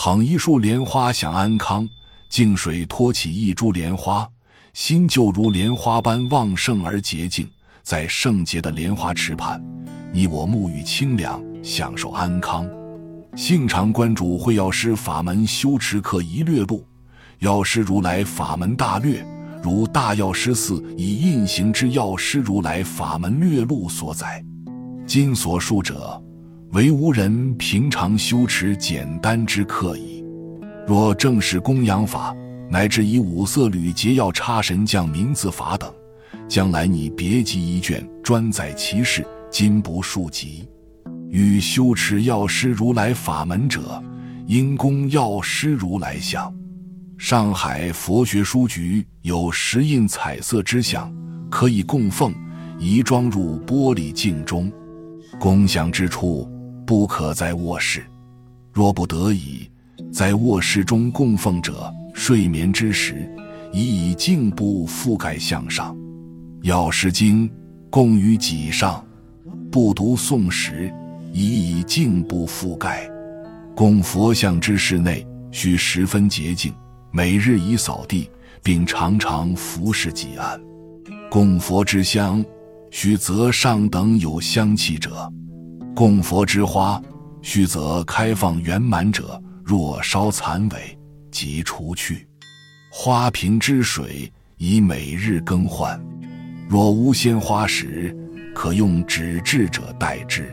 [0.00, 1.86] 捧一束莲花享安康，
[2.28, 4.24] 净水托起一株莲花，
[4.72, 7.50] 心就如莲花般旺盛而洁净。
[7.82, 9.60] 在圣洁的莲花池畔，
[10.12, 12.64] 你我沐浴清凉，享受安康。
[13.34, 16.86] 幸常观主会药师法门修持课一略录，
[17.40, 19.26] 药师如来法门大略，
[19.64, 24.40] 如大药师寺以印行之药师如来法门略录所载。
[25.08, 26.22] 今所述者，
[26.72, 30.22] 为无人平常修持简单之课矣。
[30.86, 32.36] 若正是供养法，
[32.70, 35.90] 乃至以五色缕结要插神将名字法等。
[36.46, 40.68] 将来你别集一卷，专载其事，今不述及。
[41.30, 44.02] 欲修持药师如来法门者，
[44.46, 46.54] 因供药师如来像。
[47.16, 51.10] 上海佛学书局有石印彩色之像，
[51.50, 52.34] 可以供奉，
[52.78, 54.70] 移装入玻璃镜中。
[55.38, 56.48] 供享之处
[56.88, 58.02] 不可在卧室，
[58.72, 59.70] 若不得已，
[60.10, 63.30] 在卧室中供奉者，睡眠之时，
[63.74, 65.94] 宜以镜布覆盖向上。
[66.62, 67.46] 药师经
[67.90, 69.04] 供于脊上，
[69.70, 70.90] 不读诵时，
[71.30, 71.44] 宜
[71.78, 73.06] 以净布覆盖。
[73.76, 76.72] 供佛像之室内，需十分洁净，
[77.10, 78.30] 每日以扫地，
[78.62, 80.58] 并常常服侍己安。
[81.30, 82.42] 供佛之香，
[82.90, 85.30] 须择上等有香气者；
[85.98, 87.02] 供佛之花，
[87.42, 89.42] 须择开放圆满者。
[89.64, 90.76] 若稍残萎，
[91.28, 92.24] 即除去。
[92.88, 96.00] 花瓶之水，宜每日更换。
[96.68, 98.16] 若无鲜花时，
[98.54, 100.48] 可用纸质者代之。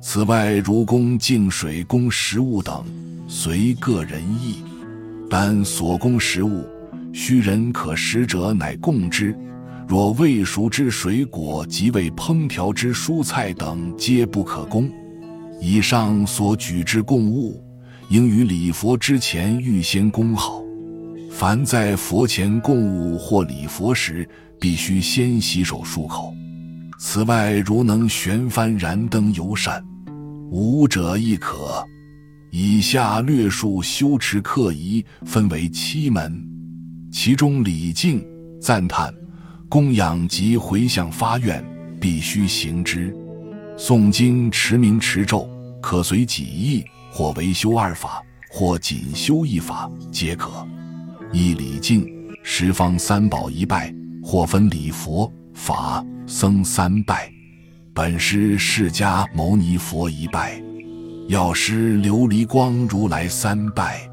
[0.00, 2.84] 此外，如供净水、供食物等，
[3.26, 4.62] 随个人意。
[5.28, 6.64] 但所供食物，
[7.12, 9.36] 须人可食者乃供之。
[9.88, 14.86] 若未熟之水果及未烹调之蔬菜等，皆不可供。
[15.62, 17.64] 以上所举之供物，
[18.10, 20.62] 应于礼佛之前预先供好。
[21.30, 24.28] 凡在佛前供物或礼佛时，
[24.60, 26.34] 必须先洗手漱口。
[26.98, 29.82] 此外，如能悬幡燃灯游善，
[30.50, 31.82] 无者亦可。
[32.50, 36.46] 以下略述修持课仪，分为七门，
[37.10, 38.22] 其中礼敬、
[38.60, 39.14] 赞叹、
[39.68, 41.64] 供养及回向发愿，
[42.00, 43.14] 必须行之。
[43.76, 45.48] 诵经、持名、持咒，
[45.80, 50.66] 可随己意，或为修二法，或仅修一法，皆可。
[51.32, 52.06] 一礼敬，
[52.42, 53.94] 十方三宝一拜。
[54.20, 57.32] 或分礼佛法僧三拜，
[57.94, 60.62] 本师释迦牟尼佛一拜，
[61.28, 64.06] 药师琉璃光如来三拜。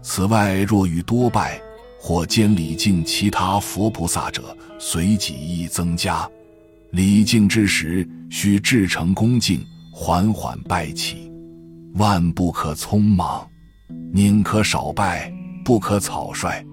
[0.00, 1.60] 此外，若欲多拜
[1.98, 6.28] 或兼礼敬其他佛菩萨者，随己意增加。
[6.92, 9.60] 礼敬之时，须至诚恭敬，
[9.92, 11.30] 缓缓拜起，
[11.94, 13.46] 万不可匆忙，
[14.12, 15.32] 宁可少拜，
[15.64, 16.64] 不可草率。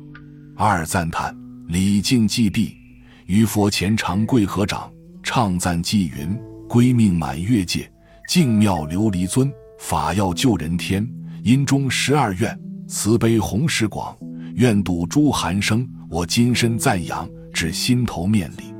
[0.55, 1.35] 二赞叹。
[1.67, 2.77] 礼敬既毕，
[3.25, 4.87] 于佛前长跪合掌，
[5.23, 7.91] 唱赞偈云：“归命满月界，
[8.29, 11.05] 净妙琉璃尊，法要救人天。
[11.43, 12.55] 因中十二愿，
[12.87, 14.15] 慈悲弘誓广，
[14.55, 15.87] 愿度诸寒生。
[16.09, 18.73] 我今身赞扬，至心头面礼。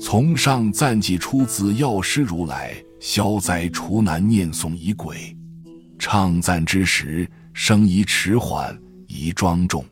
[0.00, 5.36] 从上赞偈出自药师如来，消灾除难念诵仪轨。
[5.98, 9.84] 唱赞之时，声宜迟缓，宜庄重。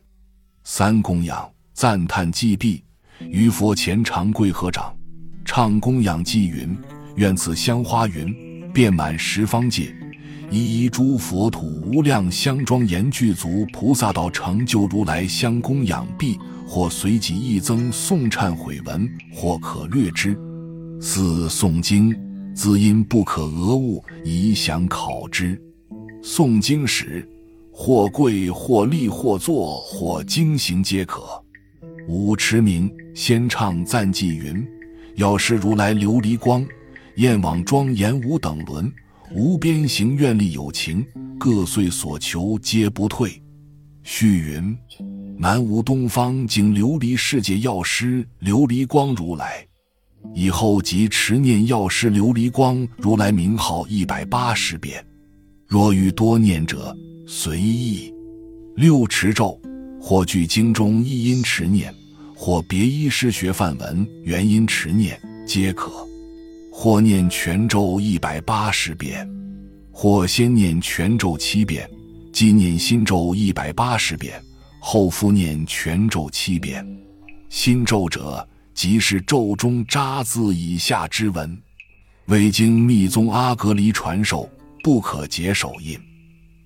[0.63, 2.83] 三供养。”赞叹祭毕，
[3.19, 4.91] 于佛前长跪合掌，
[5.45, 6.75] 唱供养偈云
[7.17, 8.35] ：“愿此香花云
[8.73, 9.95] 遍满十方界，
[10.49, 20.37] 一一诸佛土无量香庄严具足，菩萨道成就如来香供养毕，或随即一增诵忏悔文，或可略之。
[21.01, 22.15] 四诵经，
[22.55, 25.61] 兹因不可讹误，宜详考之。
[26.23, 27.27] 诵经时，
[27.69, 31.23] 或跪，或立，或坐，或经行皆可。”
[32.07, 34.65] 五持名，先唱赞偈云
[35.15, 36.65] ：“药师如来琉璃光，
[37.17, 38.89] 焰网庄严无等伦，
[39.33, 41.05] 无边行愿力有情，
[41.37, 43.41] 各遂所求皆不退。”
[44.03, 44.77] 续云
[45.37, 49.65] ：“南无东方净琉璃世界药师琉璃光如来。”
[50.33, 55.05] 以后即持念药师琉璃光如来名号一百八十遍。
[55.65, 56.95] 若欲多念者，
[57.27, 58.13] 随意。
[58.75, 59.59] 六持咒。
[59.99, 61.93] 或据经中一音持念，
[62.33, 66.06] 或别一师学梵文原音持念，皆可；
[66.79, 69.27] 或念全咒一百八十遍，
[69.91, 71.89] 或先念全咒七遍，
[72.31, 74.39] 即念心咒一百八十遍，
[74.79, 76.85] 后复念全咒七遍。
[77.49, 81.59] 心咒者，即是咒中扎字以下之文。
[82.27, 84.47] 未经密宗阿格离传授，
[84.83, 85.99] 不可解手印。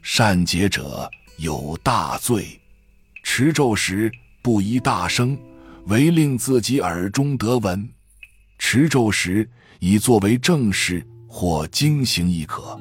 [0.01, 1.09] 善解者。
[1.37, 2.59] 有大罪。
[3.23, 4.11] 持咒时
[4.41, 5.37] 不宜大声，
[5.85, 7.89] 唯令自己耳中得闻。
[8.63, 9.49] 持咒时
[9.79, 12.79] 以作为正事或经行亦可。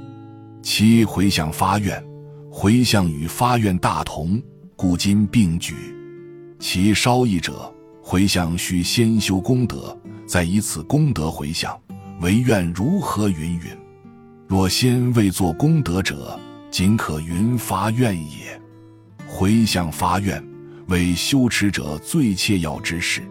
[0.63, 2.01] 七回向发愿，
[2.51, 4.41] 回向与发愿大同，
[4.77, 5.75] 故今并举。
[6.61, 11.77] 其稍异者，回向须先修功德，再以此功德回向，
[12.21, 13.63] 唯愿如何云云。
[14.47, 16.39] 若先未作功德者，
[16.71, 18.61] 仅可云发愿也。
[19.27, 20.47] 回向发愿，
[20.89, 23.23] 为修持者最切要之事。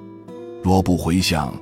[0.64, 1.54] 若不回向，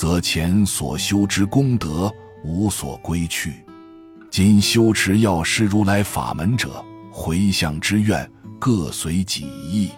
[0.00, 2.10] 则前所修之功德
[2.42, 3.62] 无所归去。
[4.30, 8.26] 今修持药师如来法门者，回向之愿
[8.58, 9.90] 各随己意。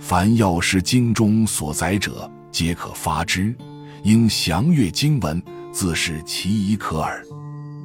[0.00, 3.54] 凡药师经中所载者，皆可发之。
[4.02, 7.24] 应详阅经文，自是其宜可耳。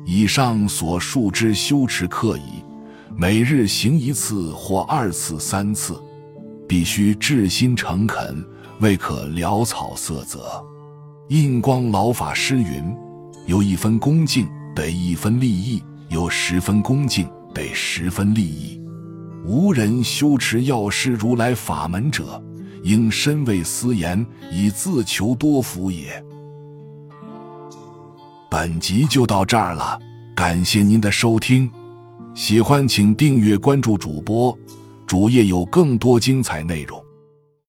[0.08, 2.64] 以上所述之修持课已，
[3.16, 6.02] 每日行一次或二次、三次，
[6.68, 8.44] 必须至心诚恳，
[8.80, 10.66] 未可潦草色泽。
[11.34, 12.96] 印光老法师云
[13.50, 18.80] ：“有一分恭敬，得一分利益；有十分恭敬，得十分利益。
[19.44, 22.40] 无人修持药师如来法门者，
[22.84, 26.24] 应深为私言，以自求多福也。”
[28.48, 30.00] 本集就到这儿了，
[30.36, 31.68] 感谢您的收听，
[32.36, 34.56] 喜欢请订阅关注主播，
[35.08, 37.03] 主页有更多精彩内容。